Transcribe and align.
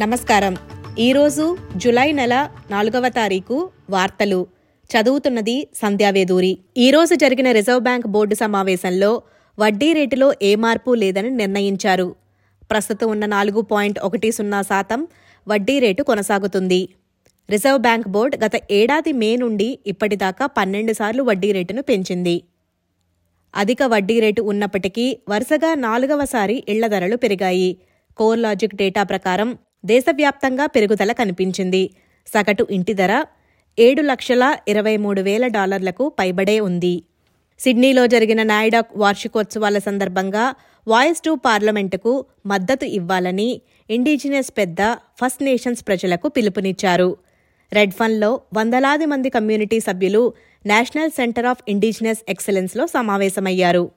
నమస్కారం. 0.00 0.56
ఈరోజు 0.98 1.56
జులై 1.76 2.12
నెల 2.12 2.50
నాలుగవ 2.70 3.08
తారీఖు 3.08 3.70
వార్తలు. 3.90 4.46
చదువుతున్నది 4.90 5.68
సంధ్యావేదూరి 5.74 6.58
ఈరోజు 6.76 7.14
జరిగిన 7.14 7.50
రిజర్వ్ 7.50 7.80
బ్యాంక్ 7.80 8.06
బోర్డు 8.06 8.34
సమావేశంలో 8.34 9.22
వడ్డీ 9.58 9.92
రేటులో 9.92 10.34
ఏ 10.42 10.54
మార్పు 10.54 10.94
లేదని 10.94 11.30
నిర్ణయించారు. 11.30 12.14
ప్రస్తుతం 12.70 13.10
ఉన్న 13.10 13.26
నాలుగు 13.26 13.60
పాయింట్ 13.60 13.98
ఒకటి 13.98 14.32
సున్నా 14.32 14.62
శాతం 14.62 15.06
వడ్డీ 15.48 15.78
రేటు 15.78 16.02
కొనసాగుతుంది. 16.02 16.88
రిజర్వ్ 17.50 17.78
బ్యాంక్ 17.78 18.08
బోర్డు 18.08 18.36
గత 18.36 18.52
ఏడాది 18.70 19.12
మే 19.12 19.36
నుండి 19.36 19.78
ఇప్పటిదాకా 19.86 20.46
పన్నెండు 20.46 20.92
సార్లు 20.92 21.22
వడ్డీ 21.22 21.52
రేటును 21.52 21.82
పెంచింది. 21.82 22.42
అధిక 23.56 23.82
వడ్డీ 23.82 24.20
రేటు 24.20 24.42
ఉన్నప్పటికీ 24.42 25.18
వరుసగా 25.28 25.74
నాలుగవసారి 25.74 26.64
ఇళ్ళ 26.68 26.86
ధరలు 26.86 27.16
పెరిగాయి. 27.16 27.76
కోర్ 28.16 28.38
లాజిక్ 28.38 28.74
డేటా 28.74 29.02
ప్రకారం 29.02 29.58
దేశవ్యాప్తంగా 29.84 30.66
పెరుగుదల 30.66 31.12
కనిపించింది. 31.12 31.90
సగటు 32.34 32.66
ఇంటి 32.70 32.94
ధర 32.94 33.24
ఏడు 33.78 34.02
లక్షల 34.02 34.56
ఇరవై 34.68 34.96
మూడు 34.96 35.20
వేల 35.20 35.46
డాలర్లకు 35.46 36.08
పైబడే 36.18 36.60
ఉంది. 36.60 37.02
సిడ్నీలో 37.60 38.06
జరిగిన 38.06 38.42
నాయిడాక్ 38.42 38.96
వార్షికోత్సవాల 38.96 39.78
సందర్భంగా 39.78 40.54
వాయిస్ 40.88 41.20
టు 41.20 41.32
పార్లమెంటుకు 41.46 42.24
మద్దతు 42.46 42.84
ఇవ్వాలని 42.84 43.60
ఇండిజినస్ 43.90 44.50
పెద్ద 44.50 44.80
ఫస్ట్ 45.20 45.42
నేషన్స్ 45.42 45.84
ప్రజలకు 45.86 46.28
పిలుపునిచ్చారు. 46.28 47.16
రెడ్ 47.72 47.94
ఫన్లో 47.94 48.40
వందలాది 48.56 49.06
మంది 49.06 49.30
కమ్యూనిటీ 49.30 49.80
సభ్యులు 49.80 50.34
నేషనల్ 50.66 51.10
సెంటర్ 51.10 51.46
ఆఫ్ 51.46 51.62
ఇండిజినస్ 51.68 52.22
ఎక్సలెన్స్లో 52.28 52.86
సమావేశమయ్యారు. 52.86 53.90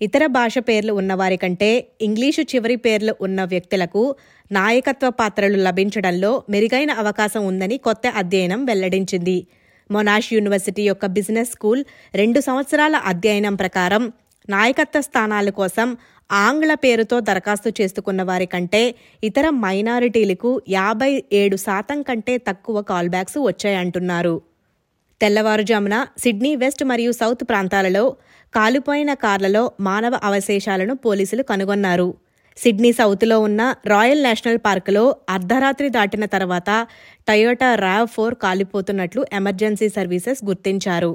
ఇతర 0.00 0.26
భాష 0.26 0.54
పేర్లు 0.58 0.92
ఉన్నవారి 0.92 1.36
కంటే 1.36 1.88
ఇంగ్లీషు 2.00 2.42
చివరి 2.42 2.76
పేర్లు 2.76 3.14
ఉన్న 3.20 3.44
వ్యక్తులకు 3.44 4.14
నాయకత్వ 4.52 5.10
పాత్రలు 5.10 5.56
లభించడంలో 5.56 6.42
మెరుగైన 6.50 6.90
అవకాశం 6.92 7.46
ఉందని 7.46 7.76
కొత్త 7.76 8.06
అధ్యయనం 8.06 8.64
వెల్లడించింది. 8.64 9.46
మొనాష్ 9.90 10.32
యూనివర్సిటీ 10.32 10.82
యొక్క 10.82 11.06
బిజినెస్ 11.06 11.50
స్కూల్ 11.50 11.84
రెండు 12.14 12.40
సంవత్సరాల 12.40 12.96
అధ్యయనం 12.96 13.54
ప్రకారం 13.54 14.12
నాయకత్వ 14.50 15.00
స్థానాల 15.00 15.50
కోసం 15.50 15.96
ఆంగ్ల 16.30 16.74
పేరుతో 16.74 17.20
దరఖాస్తు 17.20 17.70
చేసుకున్న 17.80 18.22
వారి 18.22 18.46
కంటే 18.46 18.94
ఇతర 19.22 19.50
మైనారిటీలకు 19.50 20.62
యాభై 20.68 21.22
ఏడు 21.32 21.56
శాతం 21.56 22.02
కంటే 22.02 22.38
తక్కువ 22.38 22.82
కాల్బ్యాక్స్ 22.82 23.38
వచ్చాయంటున్నారు. 23.38 24.51
తెల్లవారుజామున 25.22 26.06
సిడ్నీ 26.18 26.56
వెస్ట్ 26.56 26.84
మరియు 26.84 27.12
సౌత్ 27.12 27.44
ప్రాంతాలలో 27.44 28.16
కాలిపోయిన 28.54 29.12
కార్లలో 29.14 29.72
మానవ 29.80 30.20
అవశేషాలను 30.24 30.94
పోలీసులు 30.94 31.42
కనుగొన్నారు. 31.42 32.14
సిడ్నీ 32.56 32.92
సౌత్లో 32.92 33.40
ఉన్న 33.40 33.74
రాయల్ 33.86 34.22
నేషనల్ 34.22 34.58
పార్కులో 34.58 35.16
అర్ధరాత్రి 35.28 35.88
దాటిన 35.88 36.24
తర్వాత 36.24 36.70
టయోటా 37.28 37.74
రావ్ 37.74 38.08
ఫోర్ 38.08 38.34
కాలిపోతున్నట్లు 38.34 39.26
ఎమర్జెన్సీ 39.32 39.88
సర్వీసెస్ 39.88 40.44
గుర్తించారు. 40.44 41.12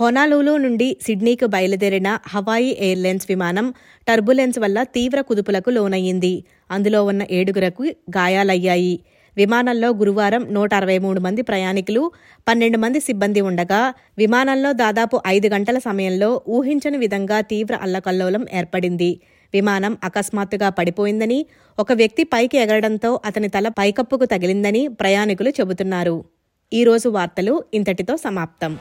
హొనాలూలు 0.00 0.56
నుండి 0.56 0.96
సిడ్నీకి 1.02 1.46
బయలుదేరిన 1.46 2.18
హవాయి 2.28 2.70
ఎయిర్లైన్స్ 2.80 3.26
విమానం 3.28 3.74
టర్బులెన్స్ 4.08 4.58
వల్ల 4.58 4.82
తీవ్ర 4.82 5.20
కుదుపులకు 5.20 5.70
లోనయ్యింది. 5.70 6.34
అందులో 6.70 7.04
ఉన్న 7.04 7.22
ఏడుగురకు 7.30 7.84
గాయాలయ్యాయి. 8.10 8.94
విమానంలో 9.36 9.88
గురువారం 9.90 10.54
నూట 10.54 10.74
అరవై 10.74 10.98
మూడు 10.98 11.20
మంది 11.20 11.42
ప్రయాణికులు 11.42 12.12
పన్నెండు 12.48 12.78
మంది 12.78 13.00
సిబ్బంది 13.00 13.40
ఉండగా 13.40 13.94
విమానంలో 14.18 14.72
దాదాపు 14.72 15.20
ఐదు 15.26 15.48
గంటల 15.48 15.78
సమయంలో 15.78 16.42
ఊహించని 16.48 16.96
విధంగా 16.96 17.40
తీవ్ర 17.40 17.74
అల్లకల్లోలం 17.82 18.46
ఏర్పడింది. 18.52 19.20
విమానం 19.54 19.98
అకస్మాత్తుగా 20.04 20.68
పడిపోయిందని 20.68 21.46
ఒక 21.78 21.92
వ్యక్తి 21.92 22.24
పైకి 22.24 22.58
ఎగరడంతో 22.58 23.20
అతని 23.24 23.48
తల 23.48 23.68
పైకప్పుకు 23.68 24.24
తగిలిందని 24.24 24.88
ప్రయాణికులు 24.88 25.50
చెబుతున్నారు. 25.50 26.24
ఈ 26.72 26.84
రోజు 26.84 27.08
వార్తలు 27.08 27.64
ఇంతటితో 27.74 28.16
సమాప్తం. 28.16 28.72